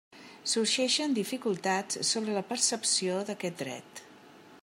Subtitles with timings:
[0.51, 4.03] Sorgeixen dificultats sobre la percepció d'aquest dret.